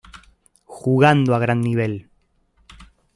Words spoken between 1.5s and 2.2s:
nivel.